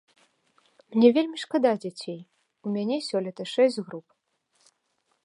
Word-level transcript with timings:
Мне 0.93 1.11
вельмі 1.17 1.37
шкада 1.43 1.73
дзяцей, 1.83 2.19
у 2.67 2.73
мяне 2.79 2.97
сёлета 3.09 3.43
шэсць 3.53 3.79
груп. 3.91 4.07